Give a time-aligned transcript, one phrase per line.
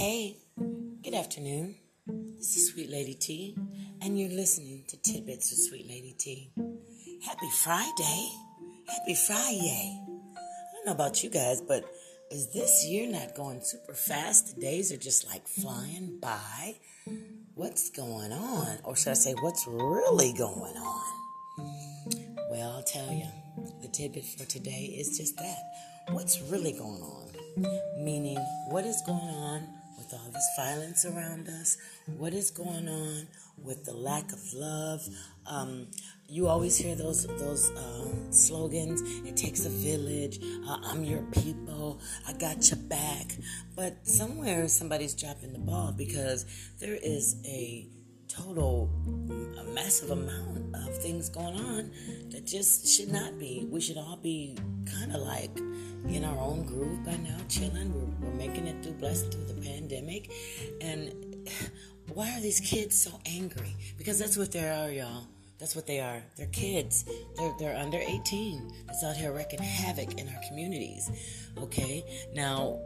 [0.00, 0.38] Hey,
[1.02, 1.74] good afternoon.
[2.06, 3.54] This is Sweet Lady T,
[4.00, 6.50] and you're listening to Tidbits of Sweet Lady T.
[7.22, 8.30] Happy Friday!
[8.88, 10.00] Happy Friday!
[10.34, 11.84] I don't know about you guys, but
[12.30, 14.54] is this year not going super fast?
[14.54, 16.76] The days are just like flying by.
[17.54, 18.78] What's going on?
[18.84, 21.12] Or should I say, what's really going on?
[22.50, 23.26] Well, I'll tell you.
[23.82, 25.58] The tidbit for today is just that.
[26.12, 28.02] What's really going on?
[28.02, 28.38] Meaning,
[28.70, 31.76] what is going on with all this violence around us?
[32.06, 33.28] What is going on
[33.62, 35.06] with the lack of love?
[35.46, 35.88] Um,
[36.26, 39.02] you always hear those those uh, slogans.
[39.26, 40.40] It takes a village.
[40.66, 42.00] Uh, I'm your people.
[42.26, 43.36] I got your back.
[43.76, 46.46] But somewhere somebody's dropping the ball because
[46.80, 47.86] there is a
[48.28, 48.88] total,
[49.58, 51.90] a massive amount of things going on
[52.30, 53.66] that just should not be.
[53.70, 54.56] We should all be
[54.86, 55.56] kind of like
[56.08, 57.92] in our own groove by now, chilling.
[57.92, 60.30] We're, we're making it blessed through the pandemic.
[60.80, 61.12] And
[62.12, 63.74] why are these kids so angry?
[63.98, 65.26] Because that's what they are, y'all.
[65.58, 66.22] That's what they are.
[66.36, 67.04] They're kids.
[67.36, 68.72] They're, they're under 18.
[68.86, 71.10] That's out here wreaking havoc in our communities.
[71.58, 72.02] Okay?
[72.34, 72.80] Now,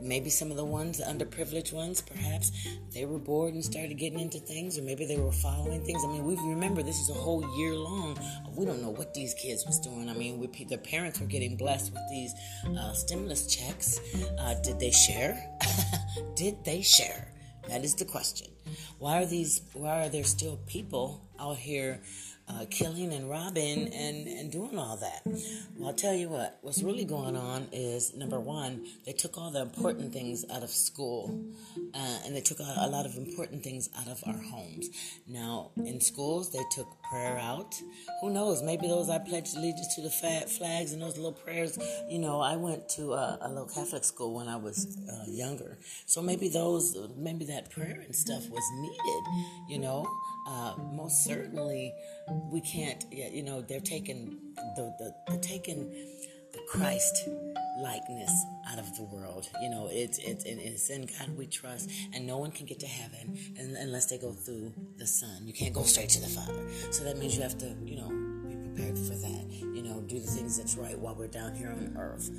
[0.00, 2.52] maybe some of the ones, the underprivileged ones, perhaps
[2.92, 6.02] they were bored and started getting into things, or maybe they were following things.
[6.04, 8.18] I mean, we remember this is a whole year long.
[8.56, 10.08] We don't know what these kids was doing.
[10.08, 12.34] I mean, we, their parents were getting blessed with these
[12.66, 14.00] uh, stimulus checks.
[14.38, 15.38] Uh, did they share?
[16.34, 17.32] did they share?
[17.68, 18.48] That is the question.
[18.98, 19.60] Why are these?
[19.74, 22.00] Why are there still people out here?
[22.48, 25.22] Uh, killing and robbing and, and doing all that.
[25.76, 29.50] Well, I'll tell you what, what's really going on is number one, they took all
[29.50, 31.38] the important things out of school
[31.94, 34.88] uh, and they took a, a lot of important things out of our homes.
[35.26, 37.74] Now, in schools, they took prayer out.
[38.20, 38.62] Who knows?
[38.62, 41.78] Maybe those I pledged allegiance to the flags and those little prayers.
[42.08, 45.78] You know, I went to a, a little Catholic school when I was uh, younger.
[46.06, 50.06] So maybe those, maybe that prayer and stuff was needed, you know.
[50.48, 51.92] Uh, most certainly,
[52.50, 53.04] we can't.
[53.12, 54.38] You know, they're taking
[54.76, 55.90] the, the they're taking
[56.52, 57.28] the Christ
[57.82, 59.46] likeness out of the world.
[59.60, 62.86] You know, it's it's it's in God we trust, and no one can get to
[62.86, 65.46] heaven unless they go through the Son.
[65.46, 66.66] You can't go straight to the Father.
[66.92, 68.27] So that means you have to, you know,
[68.78, 69.44] prepared for that.
[69.74, 72.30] You know, do the things that's right while we're down here on earth.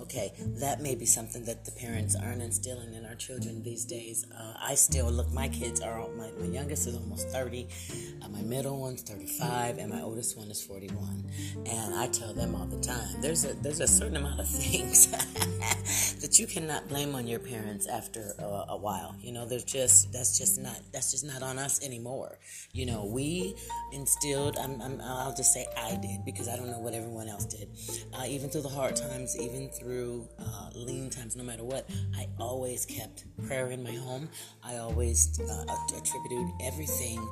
[0.00, 4.24] Okay, that may be something that the parents aren't instilling in our children these days.
[4.34, 7.68] Uh, I still look, my kids are, my, my youngest is almost 30,
[8.22, 11.30] uh, my middle one's 35, and my oldest one is 41.
[11.66, 15.08] And I tell them all the time, there's a, there's a certain amount of things
[16.20, 19.14] that you cannot blame on your parents after a, a while.
[19.20, 22.38] You know, there's just, that's just not, that's just not on us anymore.
[22.72, 23.54] You know, we
[23.92, 27.46] instilled, I'm, I'm, I'll just say I did because I don't know what everyone else
[27.46, 27.68] did.
[28.12, 32.28] Uh, even through the hard times, even through uh, lean times, no matter what, I
[32.38, 34.28] always kept prayer in my home.
[34.62, 35.64] I always uh,
[35.96, 37.26] attributed everything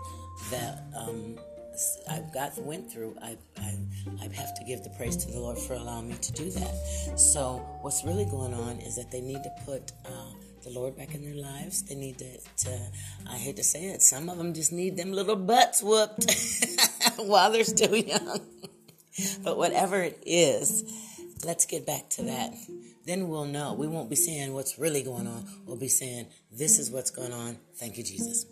[0.50, 1.38] that um,
[2.10, 3.16] I got went through.
[3.22, 3.74] I, I
[4.20, 7.18] I have to give the praise to the Lord for allowing me to do that.
[7.18, 9.92] So what's really going on is that they need to put.
[10.04, 10.32] Uh,
[10.64, 11.82] the Lord back in their lives.
[11.82, 12.78] They need to, to,
[13.30, 16.26] I hate to say it, some of them just need them little butts whooped
[17.16, 18.40] while they're still young.
[19.42, 20.84] but whatever it is,
[21.44, 22.52] Let's get back to that.
[23.08, 23.72] Then we'll know.
[23.72, 25.46] We won't be saying what's really going on.
[25.64, 27.56] We'll be saying, this is what's going on.
[27.76, 28.44] Thank you, Jesus.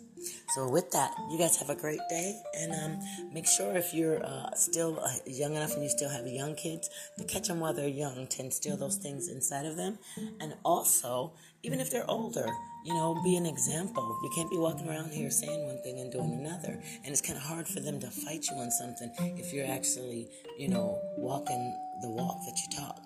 [0.55, 2.99] So with that, you guys have a great day, and um,
[3.31, 6.89] make sure if you're uh, still uh, young enough and you still have young kids,
[7.19, 9.99] to catch them while they're young, to instill those things inside of them,
[10.41, 12.47] and also even if they're older,
[12.83, 14.17] you know, be an example.
[14.23, 17.37] You can't be walking around here saying one thing and doing another, and it's kind
[17.37, 21.61] of hard for them to fight you on something if you're actually, you know, walking
[22.01, 23.01] the walk that you talk,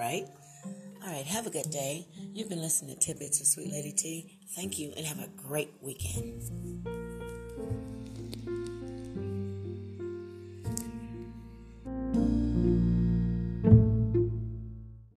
[0.00, 0.26] right?
[1.04, 2.06] All right, have a good day.
[2.32, 4.38] You've been listening to Tidbits of Sweet Lady T.
[4.56, 6.40] Thank you and have a great weekend.